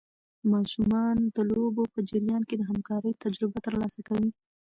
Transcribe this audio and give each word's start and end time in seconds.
ماشومان 0.53 1.17
د 1.35 1.37
لوبو 1.51 1.83
په 1.93 1.99
جریان 2.09 2.41
کې 2.49 2.55
د 2.57 2.61
همکارۍ 2.69 3.13
تجربه 3.23 3.57
ترلاسه 3.65 3.99
کوي. 4.07 4.29